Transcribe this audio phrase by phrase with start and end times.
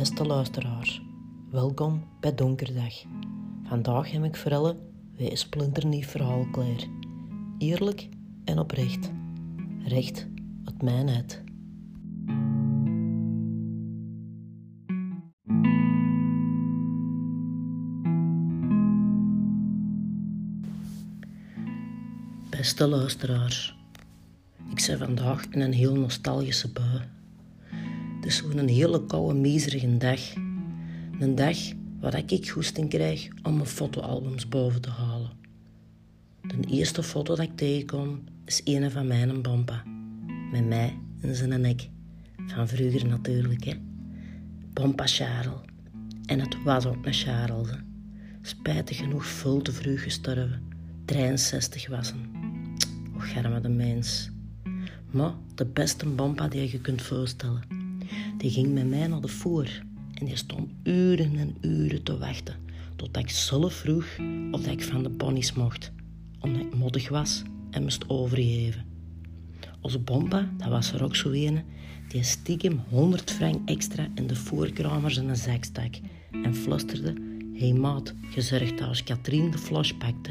[0.00, 1.02] Beste luisteraars,
[1.50, 2.94] welkom bij Donkerdag.
[3.64, 4.76] Vandaag heb ik voor
[5.16, 6.86] weer een splinternieuw verhaal klaar.
[7.58, 8.08] Eerlijk
[8.44, 9.10] en oprecht.
[9.84, 10.26] Recht
[10.64, 11.42] uit mijn uit.
[22.50, 23.76] Beste luisteraars,
[24.70, 27.19] ik ben vandaag in een heel nostalgische bui.
[28.20, 30.20] Het is zo'n hele koude, miserige dag.
[31.18, 31.58] Een dag
[32.00, 35.30] waar ik goesting krijg om mijn fotoalbums boven te halen.
[36.40, 39.82] De eerste foto dat ik tegenkom is een van mijn bompa.
[40.52, 41.88] Met mij en zijn nek.
[42.46, 43.74] Van vroeger natuurlijk, hè.
[44.72, 45.60] Bompa Charles.
[46.26, 47.68] En het was ook een Charles.
[48.42, 50.62] Spijtig genoeg veel te vroeg gestorven.
[51.04, 52.30] 63 was hem.
[53.16, 54.30] Och, garme de mens.
[55.10, 57.79] Maar de beste bompa die je kunt voorstellen.
[58.38, 59.82] Die ging met mij naar de voer.
[60.14, 62.54] En die stond uren en uren te wachten.
[62.96, 64.06] Totdat ik zelf vroeg
[64.50, 65.92] of ik van de ponies mocht.
[66.40, 68.84] Omdat ik moddig was en moest overgeven.
[69.80, 71.60] Onze bompa, dat was er ook zo een,
[72.08, 75.94] die stiekem 100 frank extra in de voorkramers in een stak.
[76.30, 77.14] En flusterde,
[77.54, 80.30] hey maat, gezorgd als Katrien de flash pakte.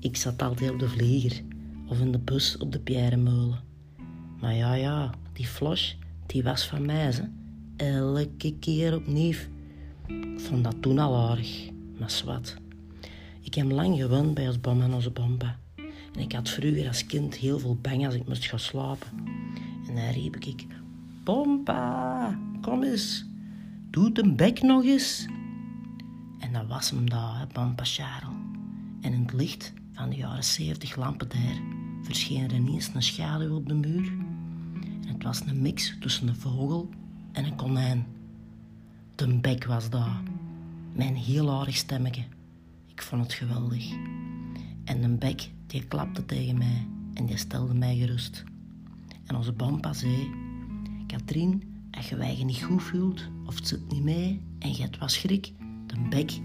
[0.00, 1.42] Ik zat altijd op de vlieger
[1.86, 3.58] of in de bus op de Pierremolen.
[4.40, 5.94] Maar ja, ja, die flash,
[6.26, 7.28] die was van mij, ze.
[7.76, 9.36] Elke keer opnieuw.
[10.06, 12.56] Ik vond dat toen al aardig, maar zwart.
[13.40, 15.58] Ik heb lang gewend bij ons bom en onze bomba.
[16.12, 19.08] En ik had vroeger als kind heel veel bang als ik moest gaan slapen.
[19.88, 20.66] En dan riep ik,
[21.24, 23.24] Bomba, kom eens,
[23.90, 25.26] doe de bek nog eens.
[26.38, 27.84] En dat was hem daar, hè, Bomba.
[29.00, 31.60] En in het licht van de jaren zeventig lampen daar
[32.02, 34.25] verscheen er ineens een schaduw op de muur.
[35.16, 36.88] Het was een mix tussen een vogel
[37.32, 38.06] en een konijn.
[39.14, 40.22] De bek was daar,
[40.92, 42.24] mijn heel aardig stemmetje.
[42.86, 43.92] Ik vond het geweldig.
[44.84, 48.44] En de bek die klapte tegen mij en die stelde mij gerust.
[49.24, 50.30] En onze bompa zei,
[51.06, 54.98] Katrien, als je je niet goed voelt of het zit niet mee en je hebt
[54.98, 55.52] wat schrik,
[55.86, 56.40] de bek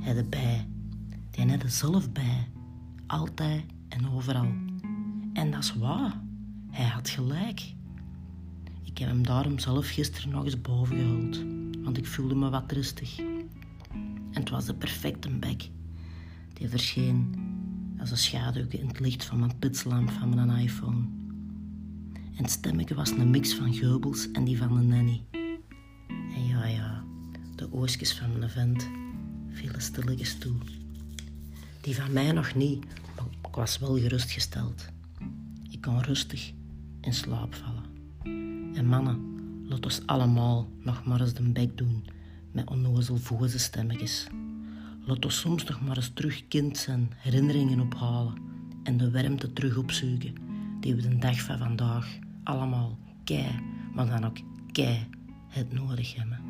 [0.00, 0.68] heb erbij.
[1.30, 2.48] Die heb er zelf bij.
[3.06, 4.52] Altijd en overal.
[5.32, 6.20] En dat is waar.
[6.70, 7.74] Hij had gelijk.
[8.96, 11.44] Ik heb hem daarom zelf gisteren nog eens boven gehaald,
[11.84, 13.18] want ik voelde me wat rustig.
[13.18, 15.68] En het was de perfecte bek.
[16.52, 17.34] Die verscheen
[18.00, 21.04] als een schaduw in het licht van mijn pitslamp van mijn iPhone.
[22.14, 25.24] En het stemmetje was een mix van Geubels en die van de nanny.
[26.10, 27.04] En ja, ja,
[27.56, 28.88] de oortjes van mijn vent
[29.50, 30.56] vielen stilletjes toe.
[31.80, 32.84] Die van mij nog niet,
[33.16, 34.88] maar ik was wel gerustgesteld.
[35.70, 36.52] Ik kon rustig
[37.00, 38.55] in slaap vallen.
[38.76, 39.18] En mannen,
[39.68, 42.04] laat ons allemaal nog maar eens de bek doen
[42.52, 44.26] met onnozel voze stemmetjes.
[45.04, 48.34] Laat ons soms nog maar eens terug kind zijn, herinneringen ophalen
[48.82, 50.34] en de warmte terug opzoeken
[50.80, 53.60] die we de dag van vandaag allemaal kei,
[53.94, 54.38] maar dan ook
[54.72, 55.08] kei
[55.48, 56.40] het nodig hebben.